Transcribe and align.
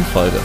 neuen 0.00 0.04
Folge. 0.06 0.40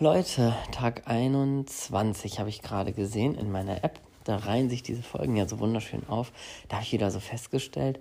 Leute, 0.00 0.54
Tag 0.72 1.02
21 1.06 2.38
habe 2.38 2.48
ich 2.48 2.60
gerade 2.60 2.92
gesehen 2.92 3.34
in 3.34 3.50
meiner 3.50 3.82
App. 3.84 4.00
Da 4.24 4.36
reihen 4.36 4.68
sich 4.68 4.82
diese 4.82 5.02
Folgen 5.02 5.36
ja 5.36 5.46
so 5.46 5.58
wunderschön 5.58 6.06
auf. 6.08 6.32
Da 6.68 6.76
habe 6.76 6.84
ich 6.84 6.92
wieder 6.92 7.10
so 7.10 7.20
festgestellt, 7.20 8.00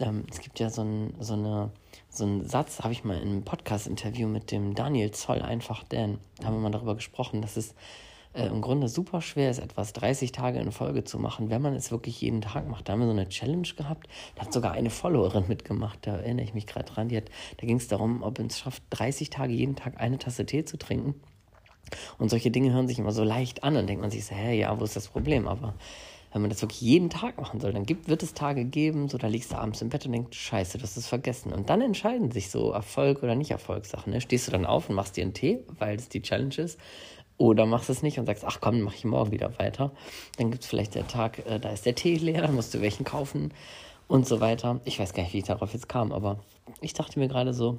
ähm, 0.00 0.24
es 0.30 0.40
gibt 0.40 0.58
ja 0.58 0.70
so, 0.70 0.82
ein, 0.82 1.14
so, 1.20 1.34
eine, 1.34 1.70
so 2.10 2.24
einen 2.24 2.44
Satz, 2.44 2.80
habe 2.80 2.92
ich 2.92 3.04
mal 3.04 3.16
in 3.16 3.28
einem 3.28 3.44
Podcast-Interview 3.44 4.28
mit 4.28 4.50
dem 4.50 4.74
Daniel 4.74 5.12
Zoll 5.12 5.42
einfach 5.42 5.84
Dan, 5.84 6.18
da 6.38 6.46
haben 6.46 6.54
wir 6.54 6.60
mal 6.60 6.70
darüber 6.70 6.96
gesprochen, 6.96 7.40
dass 7.40 7.56
es 7.56 7.74
äh, 8.32 8.46
im 8.46 8.60
Grunde 8.60 8.88
super 8.88 9.20
schwer 9.22 9.50
ist, 9.50 9.58
etwas 9.58 9.92
30 9.92 10.32
Tage 10.32 10.58
in 10.58 10.72
Folge 10.72 11.04
zu 11.04 11.18
machen, 11.18 11.50
wenn 11.50 11.62
man 11.62 11.74
es 11.74 11.90
wirklich 11.92 12.20
jeden 12.20 12.40
Tag 12.40 12.68
macht. 12.68 12.88
Da 12.88 12.92
haben 12.92 13.00
wir 13.00 13.06
so 13.06 13.12
eine 13.12 13.28
Challenge 13.28 13.68
gehabt, 13.76 14.08
da 14.34 14.42
hat 14.42 14.52
sogar 14.52 14.72
eine 14.72 14.90
Followerin 14.90 15.44
mitgemacht, 15.46 16.00
da 16.02 16.16
erinnere 16.16 16.44
ich 16.44 16.54
mich 16.54 16.66
gerade 16.66 16.86
dran, 16.86 17.08
die 17.08 17.16
hat, 17.16 17.30
da 17.58 17.66
ging 17.66 17.76
es 17.76 17.88
darum, 17.88 18.22
ob 18.22 18.38
es 18.40 18.58
schafft, 18.58 18.82
30 18.90 19.30
Tage 19.30 19.52
jeden 19.52 19.76
Tag 19.76 20.00
eine 20.00 20.18
Tasse 20.18 20.44
Tee 20.44 20.64
zu 20.64 20.78
trinken. 20.78 21.14
Und 22.18 22.28
solche 22.28 22.50
Dinge 22.50 22.72
hören 22.72 22.88
sich 22.88 22.98
immer 22.98 23.12
so 23.12 23.24
leicht 23.24 23.64
an 23.64 23.76
und 23.76 23.88
denkt 23.88 24.00
man 24.00 24.10
sich 24.10 24.24
so, 24.24 24.34
hä, 24.34 24.58
ja, 24.58 24.78
wo 24.78 24.84
ist 24.84 24.96
das 24.96 25.08
Problem? 25.08 25.48
Aber 25.48 25.74
wenn 26.32 26.42
man 26.42 26.50
das 26.50 26.62
wirklich 26.62 26.80
jeden 26.80 27.10
Tag 27.10 27.38
machen 27.38 27.60
soll, 27.60 27.72
dann 27.72 27.86
gibt, 27.86 28.08
wird 28.08 28.22
es 28.22 28.34
Tage 28.34 28.64
geben, 28.64 29.08
so 29.08 29.18
da 29.18 29.26
liegst 29.26 29.52
du 29.52 29.56
abends 29.56 29.82
im 29.82 29.88
Bett 29.88 30.06
und 30.06 30.12
denkst, 30.12 30.38
scheiße, 30.38 30.78
das 30.78 30.96
ist 30.96 31.08
vergessen. 31.08 31.52
Und 31.52 31.70
dann 31.70 31.80
entscheiden 31.80 32.30
sich 32.30 32.50
so 32.50 32.70
Erfolg 32.70 33.22
oder 33.22 33.34
nicht 33.34 33.50
Erfolgssachen. 33.50 34.12
Ne? 34.12 34.20
Stehst 34.20 34.46
du 34.46 34.52
dann 34.52 34.66
auf 34.66 34.88
und 34.88 34.94
machst 34.94 35.16
dir 35.16 35.22
einen 35.22 35.34
Tee, 35.34 35.60
weil 35.78 35.96
es 35.96 36.08
die 36.08 36.22
Challenge 36.22 36.54
ist, 36.56 36.78
oder 37.36 37.66
machst 37.66 37.90
es 37.90 38.02
nicht 38.02 38.18
und 38.18 38.26
sagst, 38.26 38.44
ach 38.44 38.58
komm, 38.60 38.82
mache 38.82 38.96
ich 38.96 39.04
morgen 39.04 39.32
wieder 39.32 39.58
weiter. 39.58 39.92
Dann 40.36 40.50
gibt 40.50 40.62
es 40.62 40.68
vielleicht 40.68 40.94
der 40.94 41.08
Tag, 41.08 41.44
äh, 41.46 41.58
da 41.58 41.70
ist 41.70 41.86
der 41.86 41.94
Tee 41.94 42.16
leer, 42.16 42.42
dann 42.42 42.54
musst 42.54 42.74
du 42.74 42.80
welchen 42.80 43.04
kaufen 43.04 43.52
und 44.08 44.26
so 44.26 44.40
weiter. 44.40 44.80
Ich 44.84 44.98
weiß 44.98 45.14
gar 45.14 45.22
nicht, 45.22 45.32
wie 45.32 45.38
ich 45.38 45.44
darauf 45.44 45.72
jetzt 45.72 45.88
kam, 45.88 46.12
aber 46.12 46.40
ich 46.80 46.92
dachte 46.92 47.18
mir 47.18 47.28
gerade 47.28 47.54
so, 47.54 47.78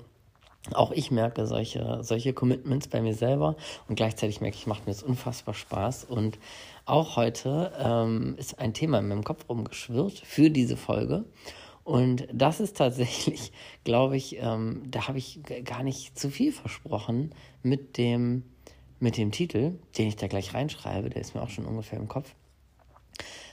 auch 0.74 0.92
ich 0.92 1.10
merke 1.10 1.48
solche, 1.48 2.00
solche 2.04 2.34
Commitments 2.34 2.88
bei 2.88 3.02
mir 3.02 3.16
selber 3.16 3.56
und 3.88 3.96
gleichzeitig 3.96 4.42
merke 4.42 4.58
ich, 4.58 4.68
macht 4.68 4.86
mir 4.86 4.94
das 4.94 5.04
unfassbar 5.04 5.56
Spaß. 5.56 6.06
Und 6.06 6.38
auch 6.86 7.16
heute 7.16 7.72
ähm, 7.78 8.36
ist 8.38 8.60
ein 8.60 8.74
Thema 8.74 9.00
in 9.00 9.08
meinem 9.08 9.24
Kopf 9.24 9.48
rumgeschwirrt 9.50 10.20
für 10.20 10.50
diese 10.50 10.78
Folge. 10.78 11.26
Und 11.84 12.28
das 12.32 12.60
ist 12.60 12.78
tatsächlich, 12.78 13.52
glaube 13.84 14.18
ich, 14.18 14.38
ähm, 14.40 14.84
da 14.90 15.08
habe 15.08 15.18
ich 15.18 15.40
gar 15.64 15.84
nicht 15.84 16.18
zu 16.18 16.30
viel 16.30 16.52
versprochen 16.52 17.34
mit 17.64 17.98
dem, 17.98 18.44
mit 19.00 19.18
dem 19.18 19.32
Titel, 19.32 19.80
den 19.98 20.08
ich 20.08 20.16
da 20.16 20.28
gleich 20.28 20.54
reinschreibe, 20.54 21.10
der 21.10 21.22
ist 21.22 21.36
mir 21.36 21.42
auch 21.42 21.50
schon 21.50 21.66
ungefähr 21.66 22.00
im 22.00 22.08
Kopf. 22.08 22.36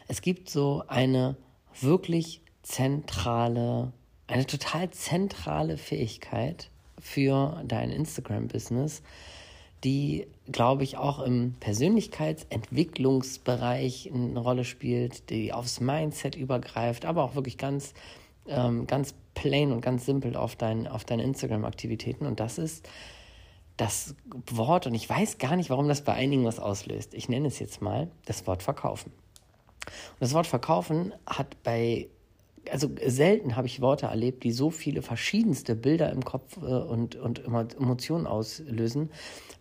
Es 0.07 0.23
gibt 0.23 0.51
so 0.51 0.85
eine 0.89 1.37
wirklich 1.81 2.41
zentrale, 2.63 3.93
eine 4.27 4.47
total 4.47 4.91
zentrale 4.91 5.77
Fähigkeit, 5.77 6.71
für 7.01 7.63
dein 7.67 7.91
Instagram-Business, 7.91 9.03
die, 9.85 10.27
glaube 10.51 10.85
ich, 10.85 10.97
auch 10.97 11.21
im 11.21 11.55
Persönlichkeitsentwicklungsbereich 11.61 14.11
eine 14.13 14.41
Rolle 14.41 14.65
spielt, 14.65 15.31
die 15.31 15.53
aufs 15.53 15.81
Mindset 15.81 16.35
übergreift, 16.35 17.05
aber 17.05 17.23
auch 17.23 17.35
wirklich 17.35 17.59
ganz, 17.59 17.93
ähm, 18.47 18.87
ganz 18.87 19.15
plain 19.35 19.73
und 19.73 19.81
ganz 19.81 20.07
simpel 20.07 20.37
auf, 20.37 20.57
dein, 20.57 20.89
auf 20.89 21.05
deine 21.05 21.23
Instagram-Aktivitäten. 21.23 22.27
Und 22.27 22.41
das 22.41 22.59
ist 22.59 22.89
das 23.77 24.17
Wort, 24.51 24.89
und 24.89 24.95
ich 24.95 25.09
weiß 25.09 25.39
gar 25.39 25.55
nicht, 25.55 25.71
warum 25.71 25.87
das 25.89 26.03
bei 26.03 26.15
einigen 26.15 26.45
was 26.45 26.59
auslöst. 26.59 27.15
Ich 27.15 27.29
nenne 27.29 27.47
es 27.47 27.61
jetzt 27.61 27.81
mal 27.81 28.11
das 28.25 28.45
Wort 28.47 28.65
verkaufen. 28.65 29.13
Und 29.87 30.21
das 30.21 30.35
Wort 30.35 30.49
verkaufen 30.49 31.15
hat 31.27 31.63
bei 31.63 32.09
also 32.71 32.89
selten 33.07 33.57
habe 33.57 33.67
ich 33.67 33.81
Worte 33.81 34.07
erlebt, 34.07 34.45
die 34.45 34.53
so 34.53 34.71
viele 34.71 35.03
verschiedenste 35.03 35.75
Bilder 35.75 36.11
im 36.11 36.25
Kopf 36.25 36.57
äh, 36.59 36.61
und, 36.61 37.17
und 37.17 37.45
Emotionen 37.47 38.27
auslösen. 38.27 39.11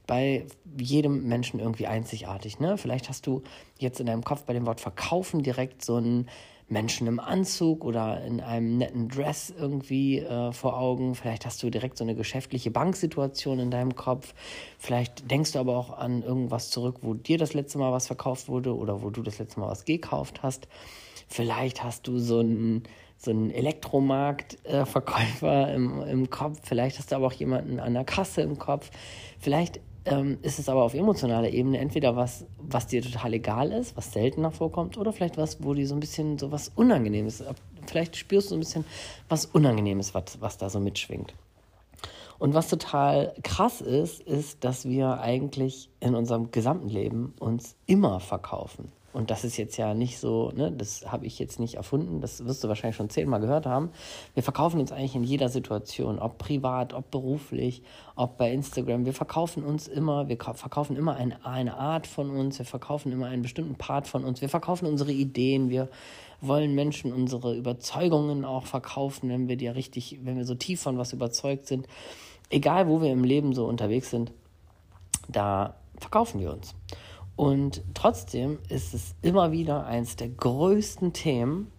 Bei 0.05 0.45
jedem 0.79 1.27
Menschen 1.27 1.59
irgendwie 1.59 1.87
einzigartig. 1.87 2.59
Ne? 2.59 2.77
Vielleicht 2.77 3.09
hast 3.09 3.27
du 3.27 3.43
jetzt 3.77 3.99
in 3.99 4.05
deinem 4.05 4.23
Kopf 4.23 4.43
bei 4.43 4.53
dem 4.53 4.65
Wort 4.65 4.79
verkaufen 4.79 5.43
direkt 5.43 5.83
so 5.83 5.95
einen 5.95 6.27
Menschen 6.69 7.07
im 7.07 7.19
Anzug 7.19 7.85
oder 7.85 8.23
in 8.23 8.41
einem 8.41 8.77
netten 8.77 9.07
Dress 9.07 9.53
irgendwie 9.57 10.19
äh, 10.19 10.51
vor 10.51 10.77
Augen. 10.77 11.15
Vielleicht 11.15 11.45
hast 11.45 11.63
du 11.63 11.69
direkt 11.69 11.97
so 11.97 12.03
eine 12.03 12.15
geschäftliche 12.15 12.71
Banksituation 12.71 13.59
in 13.59 13.71
deinem 13.71 13.95
Kopf. 13.95 14.33
Vielleicht 14.77 15.31
denkst 15.31 15.53
du 15.53 15.59
aber 15.59 15.77
auch 15.77 15.97
an 15.97 16.23
irgendwas 16.23 16.69
zurück, 16.69 16.97
wo 17.01 17.13
dir 17.13 17.37
das 17.37 17.53
letzte 17.53 17.77
Mal 17.77 17.93
was 17.93 18.07
verkauft 18.07 18.49
wurde 18.49 18.75
oder 18.75 19.01
wo 19.01 19.09
du 19.09 19.21
das 19.21 19.39
letzte 19.39 19.61
Mal 19.61 19.69
was 19.69 19.85
gekauft 19.85 20.43
hast. 20.43 20.67
Vielleicht 21.27 21.83
hast 21.83 22.07
du 22.07 22.19
so 22.19 22.39
einen, 22.39 22.83
so 23.17 23.31
einen 23.31 23.51
Elektromarktverkäufer 23.51 25.69
äh, 25.69 25.75
im, 25.75 26.01
im 26.01 26.29
Kopf. 26.29 26.59
Vielleicht 26.63 26.99
hast 26.99 27.11
du 27.11 27.15
aber 27.15 27.27
auch 27.27 27.33
jemanden 27.33 27.79
an 27.79 27.93
der 27.93 28.05
Kasse 28.05 28.41
im 28.41 28.57
Kopf. 28.57 28.89
Vielleicht 29.39 29.79
ähm, 30.07 30.37
ist 30.41 30.59
es 30.59 30.69
aber 30.69 30.83
auf 30.83 30.93
emotionaler 30.93 31.49
Ebene 31.49 31.79
entweder 31.79 32.15
was, 32.15 32.45
was 32.57 32.87
dir 32.87 33.01
total 33.01 33.33
egal 33.33 33.71
ist, 33.71 33.97
was 33.97 34.13
seltener 34.13 34.51
vorkommt, 34.51 34.97
oder 34.97 35.13
vielleicht 35.13 35.37
was, 35.37 35.63
wo 35.63 35.73
dir 35.73 35.87
so 35.87 35.95
ein 35.95 35.99
bisschen 35.99 36.37
so 36.37 36.51
was 36.51 36.71
Unangenehmes, 36.75 37.43
vielleicht 37.85 38.15
spürst 38.15 38.47
du 38.47 38.49
so 38.51 38.55
ein 38.55 38.59
bisschen 38.59 38.85
was 39.27 39.45
Unangenehmes, 39.45 40.13
was, 40.13 40.39
was 40.39 40.57
da 40.57 40.69
so 40.69 40.79
mitschwingt. 40.79 41.33
Und 42.39 42.53
was 42.53 42.69
total 42.69 43.33
krass 43.43 43.81
ist, 43.81 44.21
ist, 44.21 44.63
dass 44.63 44.87
wir 44.87 45.19
eigentlich 45.19 45.89
in 45.99 46.13
unserem 46.13 46.51
gesamten 46.51 46.87
Leben 46.87 47.33
uns 47.39 47.75
immer 47.87 48.19
verkaufen. 48.19 48.91
Und 49.17 49.31
das 49.31 49.43
ist 49.43 49.57
jetzt 49.57 49.77
ja 49.77 49.95
nicht 49.95 50.19
so, 50.19 50.51
ne, 50.55 50.71
das 50.71 51.11
habe 51.11 51.25
ich 51.25 51.39
jetzt 51.39 51.59
nicht 51.59 51.73
erfunden, 51.73 52.21
das 52.21 52.45
wirst 52.45 52.63
du 52.63 52.67
wahrscheinlich 52.67 52.97
schon 52.97 53.09
zehnmal 53.09 53.39
gehört 53.39 53.65
haben. 53.65 53.89
Wir 54.35 54.43
verkaufen 54.43 54.79
uns 54.79 54.91
eigentlich 54.91 55.15
in 55.15 55.23
jeder 55.23 55.49
Situation, 55.49 56.19
ob 56.19 56.37
privat, 56.37 56.93
ob 56.93 57.09
beruflich, 57.09 57.81
ob 58.15 58.37
bei 58.37 58.51
Instagram. 58.51 59.05
Wir 59.05 59.15
verkaufen 59.15 59.63
uns 59.63 59.87
immer, 59.87 60.29
wir 60.29 60.37
verkaufen 60.37 60.95
immer 60.95 61.15
eine, 61.15 61.43
eine 61.43 61.77
Art 61.77 62.05
von 62.05 62.29
uns, 62.29 62.59
wir 62.59 62.67
verkaufen 62.67 63.11
immer 63.11 63.25
einen 63.25 63.41
bestimmten 63.41 63.73
Part 63.73 64.07
von 64.07 64.23
uns, 64.23 64.41
wir 64.41 64.49
verkaufen 64.49 64.85
unsere 64.85 65.11
Ideen, 65.11 65.71
wir 65.71 65.89
wollen 66.39 66.75
Menschen 66.75 67.11
unsere 67.11 67.55
Überzeugungen 67.55 68.45
auch 68.45 68.67
verkaufen, 68.67 69.29
wenn 69.29 69.47
wir 69.47 69.57
die 69.57 69.67
richtig, 69.67 70.19
wenn 70.25 70.37
wir 70.37 70.45
so 70.45 70.53
tief 70.53 70.79
von 70.79 70.99
was 70.99 71.11
überzeugt 71.11 71.65
sind. 71.65 71.87
Egal, 72.51 72.87
wo 72.87 73.01
wir 73.01 73.11
im 73.11 73.23
Leben 73.23 73.53
so 73.53 73.65
unterwegs 73.65 74.11
sind, 74.11 74.31
da 75.27 75.73
verkaufen 75.99 76.39
wir 76.39 76.53
uns. 76.53 76.75
Und 77.37 77.83
trotzdem 77.93 78.57
ist 78.67 78.95
es 78.95 79.15
immer 79.21 79.51
wieder 79.51 79.85
eines 79.85 80.15
der 80.15 80.27
größten 80.27 81.13
Themen, 81.13 81.71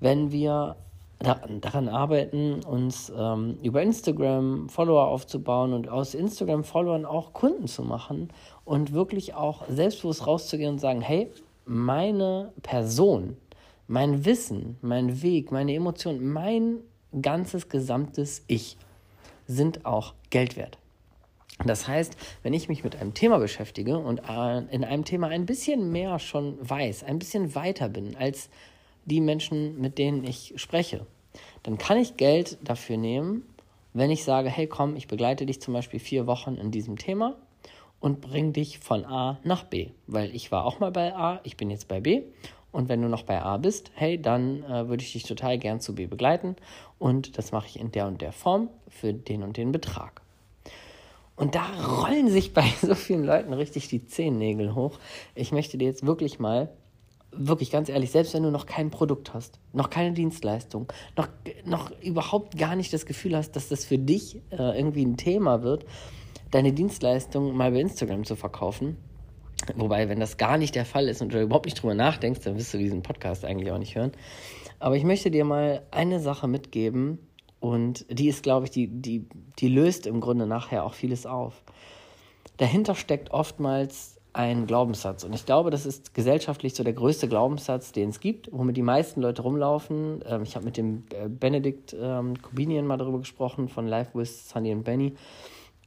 wenn 0.00 0.32
wir 0.32 0.76
daran 1.18 1.88
arbeiten, 1.88 2.62
uns 2.64 3.12
ähm, 3.16 3.58
über 3.62 3.82
Instagram 3.82 4.68
Follower 4.68 5.06
aufzubauen 5.06 5.74
und 5.74 5.88
aus 5.88 6.14
Instagram-Followern 6.14 7.04
auch 7.04 7.34
Kunden 7.34 7.66
zu 7.66 7.82
machen 7.82 8.30
und 8.64 8.92
wirklich 8.92 9.34
auch 9.34 9.68
selbstbewusst 9.68 10.26
rauszugehen 10.26 10.72
und 10.72 10.78
sagen, 10.80 11.02
hey, 11.02 11.30
meine 11.66 12.52
Person, 12.62 13.36
mein 13.86 14.24
Wissen, 14.24 14.78
mein 14.80 15.22
Weg, 15.22 15.52
meine 15.52 15.74
Emotionen, 15.74 16.32
mein 16.32 16.78
ganzes 17.20 17.68
gesamtes 17.68 18.44
Ich 18.46 18.76
sind 19.46 19.84
auch 19.84 20.14
Geld 20.30 20.56
wert. 20.56 20.78
Das 21.64 21.86
heißt, 21.86 22.16
wenn 22.42 22.52
ich 22.52 22.68
mich 22.68 22.82
mit 22.82 22.96
einem 22.96 23.14
Thema 23.14 23.38
beschäftige 23.38 23.98
und 23.98 24.20
äh, 24.28 24.58
in 24.74 24.84
einem 24.84 25.04
Thema 25.04 25.28
ein 25.28 25.46
bisschen 25.46 25.92
mehr 25.92 26.18
schon 26.18 26.58
weiß, 26.60 27.04
ein 27.04 27.18
bisschen 27.18 27.54
weiter 27.54 27.88
bin 27.88 28.16
als 28.16 28.50
die 29.04 29.20
Menschen, 29.20 29.80
mit 29.80 29.98
denen 29.98 30.24
ich 30.24 30.54
spreche, 30.56 31.06
dann 31.62 31.78
kann 31.78 31.98
ich 31.98 32.16
Geld 32.16 32.58
dafür 32.62 32.96
nehmen, 32.96 33.42
wenn 33.92 34.10
ich 34.10 34.24
sage, 34.24 34.50
hey 34.50 34.66
komm, 34.66 34.96
ich 34.96 35.06
begleite 35.06 35.46
dich 35.46 35.60
zum 35.60 35.74
Beispiel 35.74 36.00
vier 36.00 36.26
Wochen 36.26 36.56
in 36.56 36.70
diesem 36.70 36.98
Thema 36.98 37.36
und 38.00 38.20
bringe 38.20 38.52
dich 38.52 38.80
von 38.80 39.04
A 39.04 39.38
nach 39.44 39.64
B. 39.64 39.90
Weil 40.06 40.34
ich 40.34 40.50
war 40.50 40.64
auch 40.64 40.80
mal 40.80 40.90
bei 40.90 41.14
A, 41.14 41.40
ich 41.44 41.56
bin 41.56 41.70
jetzt 41.70 41.88
bei 41.88 42.00
B. 42.00 42.22
Und 42.72 42.88
wenn 42.88 43.00
du 43.00 43.08
noch 43.08 43.22
bei 43.22 43.40
A 43.40 43.56
bist, 43.56 43.92
hey, 43.94 44.20
dann 44.20 44.64
äh, 44.64 44.88
würde 44.88 45.04
ich 45.04 45.12
dich 45.12 45.22
total 45.22 45.58
gern 45.58 45.80
zu 45.80 45.94
B 45.94 46.06
begleiten. 46.06 46.56
Und 46.98 47.38
das 47.38 47.52
mache 47.52 47.68
ich 47.68 47.78
in 47.78 47.92
der 47.92 48.08
und 48.08 48.20
der 48.20 48.32
Form 48.32 48.68
für 48.88 49.14
den 49.14 49.44
und 49.44 49.56
den 49.56 49.70
Betrag. 49.70 50.23
Und 51.36 51.54
da 51.54 51.64
rollen 52.00 52.28
sich 52.28 52.52
bei 52.52 52.64
so 52.82 52.94
vielen 52.94 53.24
Leuten 53.24 53.52
richtig 53.52 53.88
die 53.88 54.06
Zehennägel 54.06 54.74
hoch. 54.74 54.98
Ich 55.34 55.52
möchte 55.52 55.78
dir 55.78 55.86
jetzt 55.86 56.06
wirklich 56.06 56.38
mal, 56.38 56.70
wirklich 57.36 57.70
ganz 57.70 57.88
ehrlich, 57.88 58.10
selbst 58.10 58.34
wenn 58.34 58.44
du 58.44 58.50
noch 58.50 58.66
kein 58.66 58.90
Produkt 58.90 59.34
hast, 59.34 59.58
noch 59.72 59.90
keine 59.90 60.12
Dienstleistung, 60.12 60.92
noch, 61.16 61.28
noch 61.64 61.90
überhaupt 62.00 62.56
gar 62.56 62.76
nicht 62.76 62.92
das 62.92 63.06
Gefühl 63.06 63.36
hast, 63.36 63.52
dass 63.56 63.68
das 63.68 63.84
für 63.84 63.98
dich 63.98 64.36
äh, 64.50 64.78
irgendwie 64.78 65.04
ein 65.04 65.16
Thema 65.16 65.62
wird, 65.62 65.84
deine 66.52 66.72
Dienstleistung 66.72 67.56
mal 67.56 67.72
bei 67.72 67.80
Instagram 67.80 68.24
zu 68.24 68.36
verkaufen. 68.36 68.96
Wobei, 69.76 70.08
wenn 70.08 70.20
das 70.20 70.36
gar 70.36 70.58
nicht 70.58 70.74
der 70.74 70.84
Fall 70.84 71.08
ist 71.08 71.22
und 71.22 71.32
du 71.32 71.40
überhaupt 71.40 71.66
nicht 71.66 71.80
drüber 71.82 71.94
nachdenkst, 71.94 72.40
dann 72.44 72.56
wirst 72.56 72.74
du 72.74 72.78
diesen 72.78 73.02
Podcast 73.02 73.44
eigentlich 73.44 73.72
auch 73.72 73.78
nicht 73.78 73.96
hören. 73.96 74.12
Aber 74.78 74.96
ich 74.96 75.04
möchte 75.04 75.30
dir 75.30 75.44
mal 75.44 75.82
eine 75.90 76.20
Sache 76.20 76.46
mitgeben 76.46 77.18
und 77.64 78.04
die 78.10 78.28
ist, 78.28 78.42
glaube 78.42 78.66
ich, 78.66 78.72
die, 78.72 78.88
die, 78.88 79.26
die 79.58 79.68
löst 79.68 80.06
im 80.06 80.20
Grunde 80.20 80.46
nachher 80.46 80.84
auch 80.84 80.92
vieles 80.92 81.24
auf. 81.24 81.62
Dahinter 82.58 82.94
steckt 82.94 83.30
oftmals 83.30 84.20
ein 84.34 84.66
Glaubenssatz. 84.66 85.24
Und 85.24 85.32
ich 85.32 85.46
glaube, 85.46 85.70
das 85.70 85.86
ist 85.86 86.12
gesellschaftlich 86.12 86.74
so 86.74 86.84
der 86.84 86.92
größte 86.92 87.26
Glaubenssatz, 87.26 87.92
den 87.92 88.10
es 88.10 88.20
gibt, 88.20 88.50
womit 88.52 88.76
die 88.76 88.82
meisten 88.82 89.22
Leute 89.22 89.40
rumlaufen. 89.40 90.22
Ähm, 90.26 90.42
ich 90.42 90.56
habe 90.56 90.66
mit 90.66 90.76
dem 90.76 91.04
äh, 91.14 91.26
Benedikt 91.26 91.96
ähm, 91.98 92.34
Kubinian 92.42 92.86
mal 92.86 92.98
darüber 92.98 93.20
gesprochen, 93.20 93.70
von 93.70 93.88
Life 93.88 94.10
with 94.12 94.50
Sunny 94.50 94.70
and 94.70 94.84
Benny. 94.84 95.14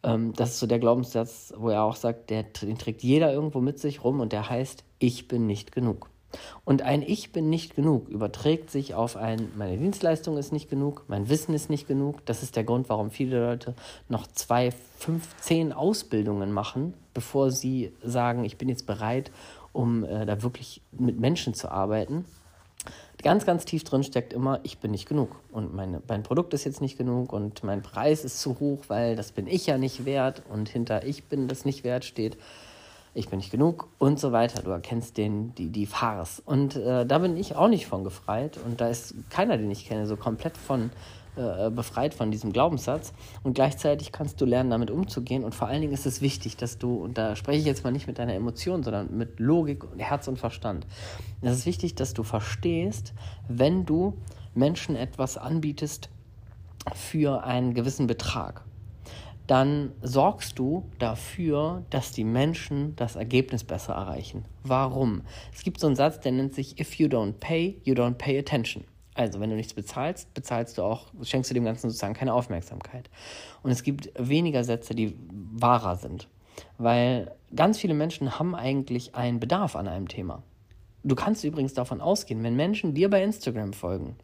Ähm, 0.02 0.34
das 0.34 0.54
ist 0.54 0.60
so 0.60 0.66
der 0.66 0.80
Glaubenssatz, 0.80 1.54
wo 1.56 1.70
er 1.70 1.84
auch 1.84 1.96
sagt, 1.96 2.32
der, 2.32 2.42
den 2.42 2.80
trägt 2.80 3.04
jeder 3.04 3.32
irgendwo 3.32 3.62
mit 3.62 3.78
sich 3.78 4.04
rum 4.04 4.20
und 4.20 4.34
der 4.34 4.50
heißt, 4.50 4.84
ich 4.98 5.28
bin 5.28 5.46
nicht 5.46 5.72
genug. 5.72 6.10
Und 6.66 6.82
ein 6.82 7.02
Ich 7.02 7.32
bin 7.32 7.50
nicht 7.50 7.76
genug 7.76 8.10
überträgt 8.10 8.70
sich 8.70 8.94
auf 8.94 9.16
ein, 9.16 9.52
meine 9.56 9.78
Dienstleistung 9.78 10.38
ist 10.38 10.52
nicht 10.52 10.70
genug, 10.70 11.06
mein 11.08 11.30
Wissen 11.30 11.54
ist 11.54 11.70
nicht 11.70 11.88
genug. 11.88 12.26
Das 12.26 12.44
ist 12.44 12.56
der 12.56 12.64
Grund, 12.64 12.90
warum 12.90 13.12
viele 13.12 13.40
Leute 13.40 13.74
noch 14.10 14.28
zwei, 14.28 14.72
fünf, 14.98 15.36
zehn 15.40 15.72
Ausbildungen 15.72 16.52
machen, 16.52 16.94
bevor 17.14 17.52
sie 17.52 17.92
sagen, 18.04 18.44
ich 18.44 18.58
bin 18.58 18.70
jetzt 18.70 18.86
bereit, 18.86 19.32
um 19.72 20.04
äh, 20.04 20.26
da 20.26 20.42
wirklich 20.44 20.82
mit 20.92 21.20
Menschen 21.20 21.54
zu 21.54 21.72
arbeiten. 21.72 22.26
Ganz, 23.24 23.46
ganz 23.46 23.66
tief 23.66 23.84
drin 23.84 24.04
steckt 24.04 24.32
immer, 24.32 24.60
ich 24.64 24.78
bin 24.78 24.92
nicht 24.92 25.10
genug. 25.10 25.38
Und 25.52 25.74
meine, 25.74 26.02
mein 26.08 26.22
Produkt 26.22 26.54
ist 26.54 26.66
jetzt 26.66 26.82
nicht 26.82 26.98
genug 26.98 27.34
und 27.34 27.64
mein 27.64 27.82
Preis 27.82 28.24
ist 28.24 28.40
zu 28.40 28.60
hoch, 28.60 28.84
weil 28.90 29.16
das 29.16 29.32
bin 29.32 29.48
ich 29.48 29.66
ja 29.66 29.78
nicht 29.78 30.06
wert. 30.06 30.44
Und 30.50 30.70
hinter 30.70 31.04
ich 31.04 31.24
bin 31.24 31.48
das 31.48 31.66
nicht 31.66 31.84
wert 31.84 32.06
steht, 32.06 32.38
ich 33.18 33.30
bin 33.30 33.40
nicht 33.40 33.50
genug 33.50 33.88
und 33.98 34.20
so 34.20 34.32
weiter. 34.32 34.62
Du 34.62 34.70
erkennst 34.70 35.18
den, 35.18 35.56
die, 35.56 35.70
die 35.70 35.88
Farce. 35.88 36.40
Und 36.46 36.76
äh, 36.76 37.04
da 37.04 37.18
bin 37.18 37.36
ich 37.36 37.56
auch 37.56 37.68
nicht 37.68 37.88
von 37.88 38.04
gefreit. 38.04 38.60
Und 38.64 38.80
da 38.80 38.90
ist 38.90 39.16
keiner, 39.32 39.58
den 39.58 39.72
ich 39.72 39.88
kenne, 39.88 40.06
so 40.06 40.16
komplett 40.16 40.56
von 40.56 40.92
äh, 41.36 41.72
befreit 41.72 42.14
von 42.14 42.30
diesem 42.30 42.54
Glaubenssatz. 42.54 43.14
Und 43.42 43.56
gleichzeitig 43.56 44.12
kannst 44.12 44.40
du 44.40 44.46
lernen, 44.46 44.70
damit 44.70 44.92
umzugehen. 44.92 45.44
Und 45.44 45.56
vor 45.56 45.68
allen 45.68 45.82
Dingen 45.82 45.94
ist 45.94 46.06
es 46.06 46.22
wichtig, 46.22 46.58
dass 46.58 46.78
du, 46.78 46.94
und 46.94 47.18
da 47.18 47.36
spreche 47.36 47.58
ich 47.60 47.66
jetzt 47.66 47.84
mal 47.84 47.92
nicht 47.92 48.06
mit 48.06 48.20
deiner 48.20 48.36
Emotion, 48.36 48.84
sondern 48.84 49.18
mit 49.18 49.40
Logik 49.40 49.84
und 49.84 49.98
Herz 49.98 50.28
und 50.28 50.38
Verstand. 50.38 50.86
Es 51.42 51.58
ist 51.58 51.66
wichtig, 51.66 51.96
dass 51.96 52.14
du 52.14 52.22
verstehst, 52.22 53.14
wenn 53.48 53.88
du 53.88 54.14
Menschen 54.54 54.96
etwas 54.96 55.40
anbietest 55.40 56.10
für 56.94 57.44
einen 57.44 57.74
gewissen 57.74 58.06
Betrag 58.06 58.67
dann 59.48 59.94
sorgst 60.02 60.60
du 60.60 60.90
dafür, 61.00 61.84
dass 61.90 62.12
die 62.12 62.26
Menschen 62.26 62.96
das 62.98 63.16
Ergebnis 63.16 63.64
besser 63.64 63.94
erreichen. 63.94 64.46
Warum? 64.64 65.22
Es 65.54 65.64
gibt 65.64 65.80
so 65.80 65.88
einen 65.88 65.96
Satz, 65.96 66.20
der 66.20 66.34
nennt 66.34 66.54
sich 66.54 66.80
If 66.80 66.96
you 66.96 67.08
don't 67.08 67.34
pay, 67.40 67.80
you 67.84 67.94
don't 67.94 68.16
pay 68.16 68.38
attention. 68.38 68.84
Also, 69.16 69.40
wenn 69.40 69.50
du 69.50 69.56
nichts 69.56 69.74
bezahlst, 69.74 70.32
bezahlst 70.36 70.78
du 70.78 70.84
auch, 70.84 71.08
schenkst 71.24 71.50
du 71.50 71.56
dem 71.56 71.66
Ganzen 71.66 71.90
sozusagen 71.90 72.14
keine 72.14 72.34
Aufmerksamkeit. 72.34 73.10
Und 73.64 73.72
es 73.72 73.82
gibt 73.82 74.12
weniger 74.16 74.64
Sätze, 74.64 74.94
die 74.94 75.18
wahrer 75.54 75.96
sind. 75.96 76.28
Weil 76.78 77.32
ganz 77.56 77.80
viele 77.80 77.96
Menschen 77.96 78.38
haben 78.38 78.54
eigentlich 78.54 79.16
einen 79.16 79.40
Bedarf 79.40 79.76
an 79.76 79.88
einem 79.88 80.08
Thema. 80.08 80.44
Du 81.04 81.16
kannst 81.16 81.44
übrigens 81.44 81.74
davon 81.74 82.02
ausgehen, 82.02 82.44
wenn 82.44 82.56
Menschen 82.56 82.94
dir 82.94 83.10
bei 83.10 83.24
Instagram 83.24 83.74
folgen, 83.74 84.18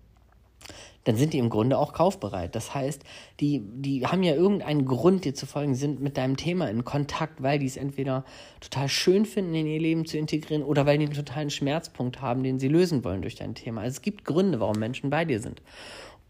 dann 1.03 1.17
sind 1.17 1.33
die 1.33 1.37
im 1.37 1.49
Grunde 1.49 1.77
auch 1.77 1.93
kaufbereit. 1.93 2.55
Das 2.55 2.73
heißt, 2.73 3.03
die, 3.39 3.61
die 3.63 4.05
haben 4.05 4.23
ja 4.23 4.35
irgendeinen 4.35 4.85
Grund, 4.85 5.25
dir 5.25 5.33
zu 5.33 5.45
folgen, 5.45 5.75
sind 5.75 6.01
mit 6.01 6.17
deinem 6.17 6.37
Thema 6.37 6.69
in 6.69 6.85
Kontakt, 6.85 7.43
weil 7.43 7.59
die 7.59 7.65
es 7.65 7.77
entweder 7.77 8.23
total 8.61 8.87
schön 8.87 9.25
finden, 9.25 9.53
in 9.55 9.67
ihr 9.67 9.79
Leben 9.79 10.05
zu 10.05 10.17
integrieren 10.17 10.63
oder 10.63 10.85
weil 10.85 10.97
die 10.97 11.05
einen 11.05 11.13
totalen 11.13 11.49
Schmerzpunkt 11.49 12.21
haben, 12.21 12.43
den 12.43 12.59
sie 12.59 12.69
lösen 12.69 13.03
wollen 13.03 13.21
durch 13.21 13.35
dein 13.35 13.55
Thema. 13.55 13.81
Also 13.81 13.95
es 13.95 14.01
gibt 14.01 14.23
Gründe, 14.23 14.59
warum 14.59 14.77
Menschen 14.77 15.09
bei 15.09 15.25
dir 15.25 15.39
sind. 15.39 15.61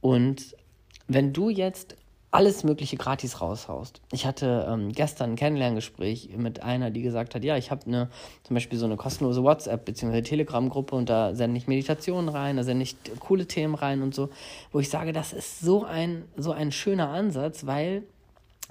Und 0.01 0.56
wenn 1.07 1.33
du 1.33 1.50
jetzt 1.50 1.95
alles 2.33 2.63
Mögliche 2.63 2.97
gratis 2.97 3.41
raushaust. 3.41 4.01
Ich 4.12 4.25
hatte 4.25 4.68
ähm, 4.68 4.91
gestern 4.91 5.31
ein 5.31 5.35
Kennenlerngespräch 5.35 6.31
mit 6.35 6.63
einer, 6.63 6.89
die 6.89 7.03
gesagt 7.03 7.35
hat, 7.35 7.44
ja, 7.44 7.57
ich 7.57 7.69
habe 7.69 7.85
eine, 7.85 8.09
zum 8.41 8.56
Beispiel 8.56 8.80
so 8.80 8.85
eine 8.85 8.95
kostenlose 8.97 9.44
WhatsApp 9.44 9.85
bzw. 9.85 10.24
Telegram-Gruppe 10.24 10.95
und 10.95 11.09
da 11.09 11.35
sende 11.35 11.57
ich 11.57 11.68
Meditationen 11.68 12.30
rein, 12.30 12.57
da 12.57 12.63
sende 12.63 12.83
ich 12.83 12.95
coole 13.19 13.45
Themen 13.45 13.75
rein 13.75 14.01
und 14.01 14.15
so, 14.15 14.31
wo 14.71 14.80
ich 14.80 14.89
sage, 14.89 15.13
das 15.13 15.31
ist 15.31 15.59
so 15.59 15.83
ein, 15.83 16.24
so 16.35 16.51
ein 16.51 16.71
schöner 16.71 17.09
Ansatz, 17.09 17.68
weil 17.68 18.01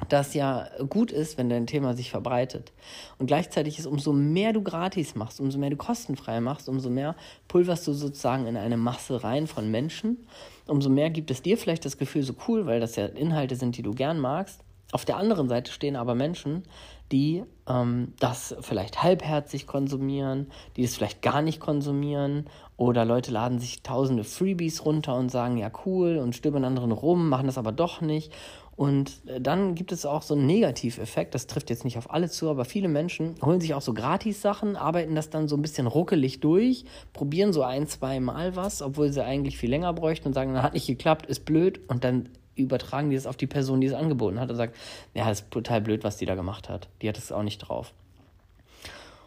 das 0.09 0.35
ja 0.35 0.69
gut 0.89 1.12
ist, 1.12 1.39
wenn 1.39 1.49
dein 1.49 1.67
Thema 1.67 1.94
sich 1.94 2.11
verbreitet. 2.11 2.73
Und 3.19 3.27
gleichzeitig 3.27 3.79
ist, 3.79 3.87
umso 3.87 4.12
mehr 4.12 4.53
du 4.53 4.62
gratis 4.62 5.15
machst, 5.15 5.39
umso 5.39 5.59
mehr 5.59 5.71
du 5.71 5.77
kostenfrei 5.77 6.41
machst, 6.41 6.69
umso 6.69 6.91
mehr 6.91 7.15
pulverst 7.47 7.87
du 7.87 7.93
sozusagen 7.93 8.47
in 8.47 8.56
eine 8.56 8.77
Masse 8.77 9.23
rein 9.23 9.47
von 9.47 9.71
Menschen 9.71 10.19
umso 10.67 10.89
mehr 10.89 11.11
gibt 11.11 11.31
es 11.31 11.43
dir 11.43 11.59
vielleicht 11.59 11.85
das 11.85 11.99
Gefühl, 11.99 12.23
so 12.23 12.35
cool, 12.49 12.67
weil 12.67 12.81
das 12.81 12.97
ja 12.97 13.06
Inhalte 13.06 13.56
sind, 13.56 13.77
die 13.77 13.83
du 13.83 13.93
gern 13.93 14.19
magst. 14.19 14.61
Auf 14.93 15.05
der 15.05 15.17
anderen 15.17 15.49
Seite 15.49 15.73
stehen 15.73 15.97
aber 15.97 16.15
Menschen, 16.15 16.65
die 17.11 17.44
ähm, 17.67 18.12
das 18.19 18.55
vielleicht 18.61 19.03
halbherzig 19.03 19.67
konsumieren, 19.67 20.50
die 20.77 20.85
es 20.85 20.94
vielleicht 20.94 21.23
gar 21.23 21.41
nicht 21.41 21.61
konsumieren 21.61 22.47
oder 22.77 23.05
Leute 23.05 23.31
laden 23.31 23.59
sich 23.59 23.83
tausende 23.83 24.25
Freebies 24.25 24.85
runter 24.85 25.17
und 25.17 25.31
sagen, 25.31 25.56
ja 25.56 25.71
cool 25.87 26.19
und 26.19 26.37
stöbern 26.37 26.65
anderen 26.65 26.93
rum, 26.93 27.29
machen 27.29 27.47
das 27.47 27.59
aber 27.59 27.73
doch 27.73 28.00
nicht 28.00 28.33
und 28.76 29.20
äh, 29.26 29.40
dann 29.40 29.74
gibt 29.74 29.92
es 29.92 30.06
auch 30.06 30.22
so 30.22 30.34
einen 30.34 30.46
Negativeffekt, 30.46 31.34
das 31.34 31.46
trifft 31.46 31.70
jetzt 31.70 31.84
nicht 31.84 31.98
auf 31.98 32.10
alle 32.10 32.30
zu, 32.30 32.48
aber 32.48 32.64
viele 32.64 32.88
Menschen 32.88 33.34
holen 33.44 33.60
sich 33.60 33.74
auch 33.74 33.82
so 33.82 33.94
Gratis-Sachen, 33.94 34.76
arbeiten 34.76 35.14
das 35.14 35.30
dann 35.30 35.48
so 35.48 35.56
ein 35.56 35.62
bisschen 35.62 35.86
ruckelig 35.86 36.40
durch, 36.40 36.84
probieren 37.12 37.52
so 37.52 37.62
ein, 37.62 37.86
zwei 37.86 38.20
Mal 38.20 38.56
was, 38.56 38.82
obwohl 38.82 39.12
sie 39.12 39.24
eigentlich 39.24 39.58
viel 39.58 39.70
länger 39.70 39.92
bräuchten 39.92 40.28
und 40.28 40.34
sagen, 40.34 40.60
hat 40.62 40.74
nicht 40.74 40.86
geklappt, 40.86 41.26
ist 41.26 41.44
blöd 41.44 41.80
und 41.88 42.04
dann 42.04 42.28
übertragen 42.54 43.10
die 43.10 43.16
das 43.16 43.26
auf 43.26 43.36
die 43.36 43.46
Person, 43.46 43.80
die 43.80 43.86
es 43.86 43.94
angeboten 43.94 44.40
hat 44.40 44.50
und 44.50 44.56
sagt, 44.56 44.76
ja, 45.14 45.28
das 45.28 45.40
ist 45.40 45.50
total 45.50 45.80
blöd, 45.80 46.04
was 46.04 46.16
die 46.16 46.26
da 46.26 46.34
gemacht 46.34 46.69
hat. 46.69 46.88
Die 47.00 47.08
hat 47.08 47.19
es 47.19 47.32
auch 47.32 47.42
nicht 47.42 47.58
drauf. 47.58 47.93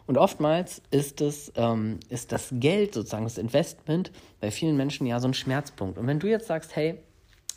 Und 0.06 0.18
oftmals 0.18 0.82
ist, 0.92 1.20
es, 1.20 1.52
ähm, 1.56 1.98
ist 2.08 2.30
das 2.30 2.50
Geld, 2.52 2.94
sozusagen 2.94 3.24
das 3.24 3.38
Investment, 3.38 4.12
bei 4.40 4.52
vielen 4.52 4.76
Menschen 4.76 5.06
ja 5.06 5.18
so 5.18 5.26
ein 5.26 5.34
Schmerzpunkt. 5.34 5.98
Und 5.98 6.06
wenn 6.06 6.20
du 6.20 6.28
jetzt 6.28 6.46
sagst, 6.46 6.76
hey, 6.76 7.00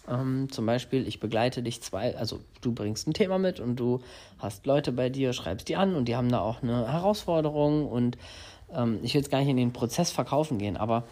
ähm, 0.09 0.47
zum 0.51 0.65
Beispiel, 0.65 1.07
ich 1.07 1.19
begleite 1.19 1.61
dich 1.63 1.81
zwei, 1.81 2.15
also 2.17 2.39
du 2.61 2.73
bringst 2.73 3.07
ein 3.07 3.13
Thema 3.13 3.37
mit 3.37 3.59
und 3.59 3.75
du 3.77 4.01
hast 4.37 4.65
Leute 4.65 4.91
bei 4.91 5.09
dir, 5.09 5.33
schreibst 5.33 5.69
die 5.69 5.75
an 5.75 5.95
und 5.95 6.05
die 6.05 6.15
haben 6.15 6.29
da 6.29 6.39
auch 6.39 6.63
eine 6.63 6.91
Herausforderung 6.91 7.87
und 7.87 8.17
ähm, 8.73 8.99
ich 9.03 9.13
will 9.13 9.21
jetzt 9.21 9.31
gar 9.31 9.39
nicht 9.39 9.49
in 9.49 9.57
den 9.57 9.73
Prozess 9.73 10.11
verkaufen 10.11 10.57
gehen, 10.57 10.77
aber 10.77 11.05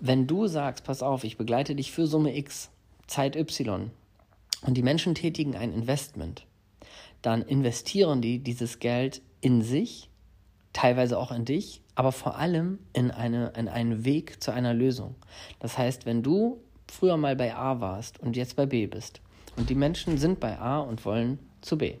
wenn 0.00 0.26
du 0.26 0.46
sagst, 0.46 0.84
pass 0.84 1.02
auf, 1.02 1.24
ich 1.24 1.36
begleite 1.36 1.74
dich 1.74 1.92
für 1.92 2.06
Summe 2.06 2.36
X, 2.36 2.70
Zeit 3.06 3.36
Y 3.36 3.90
und 4.62 4.76
die 4.76 4.82
Menschen 4.82 5.14
tätigen 5.14 5.56
ein 5.56 5.72
Investment, 5.72 6.46
dann 7.22 7.42
investieren 7.42 8.22
die 8.22 8.38
dieses 8.38 8.78
Geld 8.78 9.20
in 9.40 9.62
sich, 9.62 10.08
teilweise 10.72 11.18
auch 11.18 11.32
in 11.32 11.44
dich, 11.44 11.82
aber 11.94 12.12
vor 12.12 12.38
allem 12.38 12.78
in, 12.92 13.10
eine, 13.10 13.52
in 13.56 13.68
einen 13.68 14.04
Weg 14.04 14.42
zu 14.42 14.52
einer 14.52 14.72
Lösung. 14.72 15.16
Das 15.58 15.76
heißt, 15.76 16.06
wenn 16.06 16.22
du 16.22 16.62
früher 16.90 17.16
mal 17.16 17.36
bei 17.36 17.54
A 17.54 17.80
warst 17.80 18.20
und 18.20 18.36
jetzt 18.36 18.56
bei 18.56 18.66
B 18.66 18.86
bist 18.86 19.20
und 19.56 19.70
die 19.70 19.74
Menschen 19.74 20.18
sind 20.18 20.40
bei 20.40 20.58
A 20.58 20.78
und 20.80 21.04
wollen 21.04 21.38
zu 21.60 21.78
B, 21.78 21.94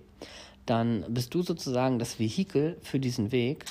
dann 0.66 1.04
bist 1.08 1.34
du 1.34 1.42
sozusagen 1.42 1.98
das 1.98 2.18
Vehikel 2.18 2.76
für 2.82 3.00
diesen 3.00 3.32
Weg 3.32 3.64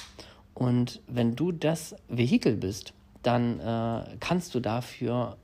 und 0.54 1.02
wenn 1.08 1.36
du 1.36 1.54
das 1.54 1.96
Vehikel 2.10 2.58
bist, 2.58 2.94
dann 3.24 3.62
äh, 3.62 4.18
kannst 4.20 4.54
du 4.56 4.60
dafür 4.60 5.38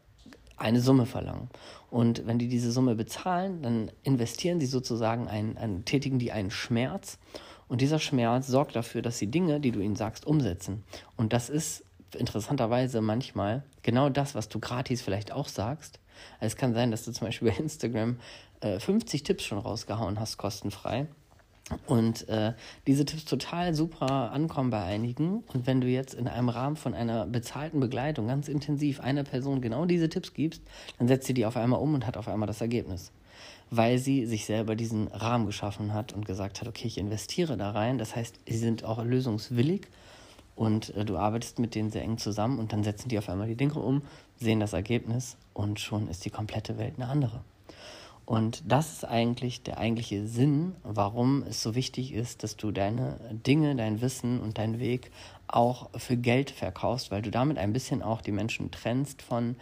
eine 0.57 0.81
Summe 0.81 1.05
verlangen. 1.05 1.49
Und 1.89 2.27
wenn 2.27 2.37
die 2.37 2.49
diese 2.49 2.69
Summe 2.69 2.95
bezahlen, 2.95 3.61
dann 3.61 3.91
investieren 4.03 4.59
sie 4.59 4.65
sozusagen 4.65 5.29
einen, 5.29 5.57
einen, 5.57 5.85
tätigen 5.85 6.19
die 6.19 6.33
einen 6.33 6.51
Schmerz. 6.51 7.17
Und 7.69 7.79
dieser 7.79 7.99
Schmerz 7.99 8.47
sorgt 8.47 8.75
dafür, 8.75 9.01
dass 9.01 9.17
sie 9.17 9.27
Dinge, 9.27 9.61
die 9.61 9.71
du 9.71 9.79
ihnen 9.79 9.95
sagst, 9.95 10.27
umsetzen. 10.27 10.83
Und 11.15 11.31
das 11.31 11.49
ist 11.49 11.84
interessanterweise 12.15 13.01
manchmal 13.01 13.63
genau 13.83 14.09
das, 14.09 14.35
was 14.35 14.49
du 14.49 14.59
gratis 14.59 15.01
vielleicht 15.01 15.31
auch 15.31 15.47
sagst. 15.47 15.99
Also 16.39 16.53
es 16.53 16.55
kann 16.55 16.73
sein, 16.73 16.91
dass 16.91 17.05
du 17.05 17.11
zum 17.11 17.27
Beispiel 17.27 17.51
bei 17.51 17.57
Instagram 17.57 18.17
äh, 18.61 18.79
50 18.79 19.23
Tipps 19.23 19.43
schon 19.43 19.57
rausgehauen 19.57 20.19
hast, 20.19 20.37
kostenfrei. 20.37 21.07
Und 21.87 22.29
äh, 22.29 22.53
diese 22.85 23.05
Tipps 23.05 23.25
total 23.25 23.73
super 23.73 24.31
ankommen 24.31 24.69
bei 24.69 24.83
einigen. 24.83 25.43
Und 25.51 25.65
wenn 25.65 25.81
du 25.81 25.87
jetzt 25.87 26.13
in 26.13 26.27
einem 26.27 26.49
Rahmen 26.49 26.75
von 26.75 26.93
einer 26.93 27.25
bezahlten 27.25 27.79
Begleitung 27.79 28.27
ganz 28.27 28.47
intensiv 28.47 28.99
einer 28.99 29.23
Person 29.23 29.61
genau 29.61 29.85
diese 29.85 30.07
Tipps 30.07 30.33
gibst, 30.33 30.61
dann 30.99 31.07
setzt 31.07 31.25
sie 31.25 31.33
die 31.33 31.45
auf 31.45 31.57
einmal 31.57 31.79
um 31.81 31.95
und 31.95 32.05
hat 32.05 32.17
auf 32.17 32.27
einmal 32.27 32.47
das 32.47 32.61
Ergebnis. 32.61 33.11
weil 33.71 33.97
sie 33.97 34.25
sich 34.25 34.45
selber 34.45 34.75
diesen 34.75 35.07
Rahmen 35.07 35.47
geschaffen 35.47 35.93
hat 35.93 36.13
und 36.13 36.25
gesagt 36.25 36.61
hat, 36.61 36.67
okay, 36.67 36.87
ich 36.87 36.97
investiere 36.97 37.57
da 37.57 37.71
rein. 37.71 37.97
Das 37.97 38.15
heißt, 38.15 38.39
sie 38.47 38.57
sind 38.57 38.83
auch 38.83 39.03
lösungswillig 39.03 39.87
und 40.55 40.95
äh, 40.95 41.05
du 41.05 41.17
arbeitest 41.17 41.59
mit 41.59 41.75
denen 41.75 41.91
sehr 41.91 42.03
eng 42.03 42.17
zusammen 42.17 42.59
und 42.59 42.73
dann 42.73 42.83
setzen 42.83 43.09
die 43.09 43.17
auf 43.17 43.29
einmal 43.29 43.47
die 43.47 43.55
Dinge 43.55 43.75
um, 43.75 44.01
sehen 44.37 44.59
das 44.59 44.73
Ergebnis 44.73 45.37
und 45.53 45.79
schon 45.79 46.07
ist 46.07 46.25
die 46.25 46.29
komplette 46.29 46.77
Welt 46.77 46.95
eine 46.97 47.07
andere. 47.07 47.41
Und 48.25 48.63
das 48.67 48.91
ist 48.93 49.05
eigentlich 49.05 49.61
der 49.61 49.77
eigentliche 49.77 50.25
Sinn, 50.25 50.75
warum 50.83 51.43
es 51.43 51.61
so 51.61 51.75
wichtig 51.75 52.11
ist, 52.11 52.41
dass 52.41 52.57
du 52.57 52.71
deine 52.71 53.19
Dinge, 53.31 53.75
dein 53.75 54.01
Wissen 54.01 54.39
und 54.39 54.57
deinen 54.57 54.79
Weg 54.79 55.11
auch 55.47 55.91
für 55.95 56.17
Geld 56.17 56.49
verkaufst, 56.49 57.11
weil 57.11 57.21
du 57.21 57.29
damit 57.29 57.59
ein 57.59 57.71
bisschen 57.71 58.01
auch 58.01 58.21
die 58.21 58.31
Menschen 58.31 58.71
trennst 58.71 59.21
von 59.21 59.55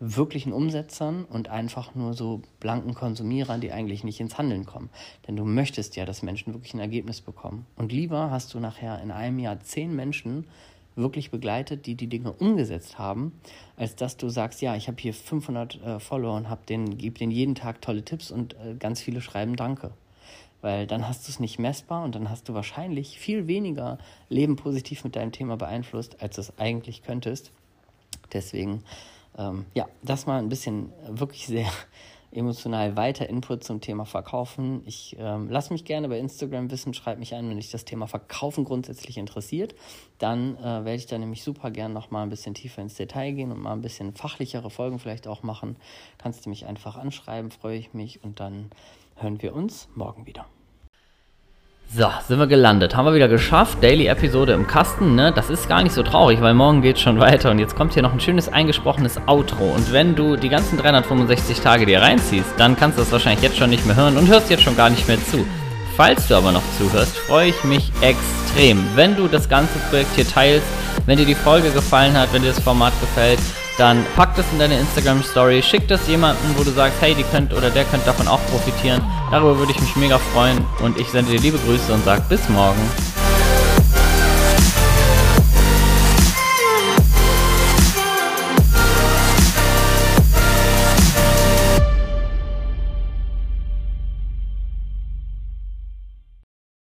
wirklichen 0.00 0.52
Umsetzern 0.52 1.24
und 1.24 1.48
einfach 1.48 1.94
nur 1.94 2.14
so 2.14 2.42
blanken 2.60 2.94
Konsumierern, 2.94 3.60
die 3.60 3.72
eigentlich 3.72 4.04
nicht 4.04 4.20
ins 4.20 4.38
Handeln 4.38 4.66
kommen. 4.66 4.90
Denn 5.26 5.36
du 5.36 5.44
möchtest 5.44 5.96
ja, 5.96 6.04
dass 6.04 6.22
Menschen 6.22 6.52
wirklich 6.52 6.74
ein 6.74 6.80
Ergebnis 6.80 7.20
bekommen. 7.20 7.66
Und 7.76 7.92
lieber 7.92 8.30
hast 8.30 8.54
du 8.54 8.60
nachher 8.60 9.00
in 9.02 9.10
einem 9.10 9.38
Jahr 9.38 9.60
zehn 9.60 9.94
Menschen 9.94 10.46
wirklich 10.96 11.30
begleitet, 11.30 11.86
die 11.86 11.94
die 11.94 12.06
Dinge 12.06 12.32
umgesetzt 12.32 12.98
haben, 12.98 13.32
als 13.76 13.96
dass 13.96 14.16
du 14.16 14.28
sagst, 14.28 14.62
ja, 14.62 14.76
ich 14.76 14.88
habe 14.88 15.00
hier 15.00 15.14
500 15.14 15.82
äh, 15.82 16.00
Follower 16.00 16.36
und 16.36 16.46
den, 16.68 16.98
gebe 16.98 17.18
denen 17.18 17.32
jeden 17.32 17.54
Tag 17.54 17.82
tolle 17.82 18.04
Tipps 18.04 18.30
und 18.30 18.54
äh, 18.54 18.74
ganz 18.78 19.00
viele 19.00 19.20
schreiben 19.20 19.56
Danke. 19.56 19.90
Weil 20.60 20.86
dann 20.86 21.06
hast 21.06 21.26
du 21.26 21.32
es 21.32 21.40
nicht 21.40 21.58
messbar 21.58 22.04
und 22.04 22.14
dann 22.14 22.30
hast 22.30 22.48
du 22.48 22.54
wahrscheinlich 22.54 23.18
viel 23.18 23.46
weniger 23.48 23.98
Leben 24.28 24.56
positiv 24.56 25.04
mit 25.04 25.16
deinem 25.16 25.32
Thema 25.32 25.56
beeinflusst, 25.56 26.22
als 26.22 26.36
du 26.36 26.40
es 26.40 26.58
eigentlich 26.58 27.02
könntest. 27.02 27.50
Deswegen 28.32 28.82
ähm, 29.38 29.66
ja, 29.74 29.88
das 30.02 30.26
mal 30.26 30.38
ein 30.38 30.48
bisschen 30.48 30.90
äh, 31.04 31.18
wirklich 31.18 31.46
sehr 31.46 31.66
emotional 32.32 32.96
weiter 32.96 33.28
Input 33.28 33.62
zum 33.62 33.80
Thema 33.80 34.04
Verkaufen. 34.04 34.82
Ich 34.86 35.16
ähm, 35.18 35.48
lasse 35.48 35.72
mich 35.72 35.84
gerne 35.84 36.08
bei 36.08 36.18
Instagram 36.18 36.70
wissen, 36.70 36.92
schreibe 36.92 37.20
mich 37.20 37.34
an, 37.34 37.48
wenn 37.48 37.56
dich 37.56 37.70
das 37.70 37.84
Thema 37.84 38.06
Verkaufen 38.06 38.64
grundsätzlich 38.64 39.18
interessiert. 39.18 39.74
Dann 40.18 40.56
äh, 40.56 40.62
werde 40.62 40.94
ich 40.94 41.06
da 41.06 41.16
nämlich 41.16 41.44
super 41.44 41.70
gern 41.70 41.92
noch 41.92 42.10
mal 42.10 42.22
ein 42.22 42.30
bisschen 42.30 42.54
tiefer 42.54 42.82
ins 42.82 42.94
Detail 42.94 43.32
gehen 43.32 43.52
und 43.52 43.60
mal 43.60 43.72
ein 43.72 43.82
bisschen 43.82 44.14
fachlichere 44.14 44.70
Folgen 44.70 44.98
vielleicht 44.98 45.28
auch 45.28 45.42
machen. 45.42 45.76
Kannst 46.18 46.46
du 46.46 46.50
mich 46.50 46.66
einfach 46.66 46.96
anschreiben, 46.96 47.50
freue 47.50 47.78
ich 47.78 47.94
mich 47.94 48.24
und 48.24 48.40
dann 48.40 48.70
hören 49.16 49.40
wir 49.40 49.54
uns 49.54 49.88
morgen 49.94 50.26
wieder. 50.26 50.46
So, 51.92 52.06
sind 52.26 52.40
wir 52.40 52.48
gelandet. 52.48 52.96
Haben 52.96 53.06
wir 53.06 53.14
wieder 53.14 53.28
geschafft. 53.28 53.78
Daily-Episode 53.82 54.52
im 54.52 54.66
Kasten, 54.66 55.14
ne? 55.14 55.32
Das 55.32 55.48
ist 55.48 55.68
gar 55.68 55.82
nicht 55.82 55.94
so 55.94 56.02
traurig, 56.02 56.40
weil 56.40 56.54
morgen 56.54 56.82
geht 56.82 56.98
schon 56.98 57.20
weiter. 57.20 57.50
Und 57.50 57.60
jetzt 57.60 57.76
kommt 57.76 57.94
hier 57.94 58.02
noch 58.02 58.12
ein 58.12 58.18
schönes 58.20 58.52
eingesprochenes 58.52 59.20
Outro. 59.26 59.66
Und 59.66 59.92
wenn 59.92 60.16
du 60.16 60.36
die 60.36 60.48
ganzen 60.48 60.76
365 60.76 61.60
Tage 61.60 61.86
dir 61.86 62.02
reinziehst, 62.02 62.54
dann 62.56 62.76
kannst 62.76 62.98
du 62.98 63.02
das 63.02 63.12
wahrscheinlich 63.12 63.42
jetzt 63.42 63.58
schon 63.58 63.70
nicht 63.70 63.86
mehr 63.86 63.94
hören 63.94 64.16
und 64.16 64.28
hörst 64.28 64.50
jetzt 64.50 64.64
schon 64.64 64.76
gar 64.76 64.90
nicht 64.90 65.06
mehr 65.06 65.22
zu. 65.24 65.46
Falls 65.96 66.26
du 66.26 66.34
aber 66.34 66.50
noch 66.50 66.62
zuhörst, 66.78 67.16
freue 67.16 67.50
ich 67.50 67.62
mich 67.62 67.92
extrem, 68.00 68.84
wenn 68.96 69.14
du 69.14 69.28
das 69.28 69.48
ganze 69.48 69.78
Projekt 69.90 70.16
hier 70.16 70.26
teilst, 70.26 70.66
wenn 71.06 71.18
dir 71.18 71.26
die 71.26 71.36
Folge 71.36 71.70
gefallen 71.70 72.18
hat, 72.18 72.32
wenn 72.32 72.42
dir 72.42 72.48
das 72.48 72.58
Format 72.58 72.92
gefällt 73.00 73.38
dann 73.78 74.04
pack 74.14 74.36
das 74.36 74.46
in 74.52 74.58
deine 74.58 74.78
Instagram 74.78 75.22
Story, 75.22 75.62
schick 75.62 75.88
das 75.88 76.06
jemanden, 76.06 76.54
wo 76.56 76.62
du 76.62 76.70
sagst, 76.70 77.00
hey, 77.00 77.14
die 77.14 77.24
könnt 77.24 77.52
oder 77.52 77.70
der 77.70 77.84
könnte 77.84 78.06
davon 78.06 78.28
auch 78.28 78.40
profitieren. 78.46 79.02
Darüber 79.34 79.58
würde 79.58 79.72
ich 79.72 79.80
mich 79.80 79.96
mega 79.96 80.16
freuen 80.16 80.64
und 80.80 80.96
ich 80.96 81.08
sende 81.08 81.32
dir 81.32 81.40
liebe 81.40 81.58
Grüße 81.58 81.92
und 81.92 82.04
sag 82.04 82.28
bis 82.28 82.48
morgen. 82.48 82.78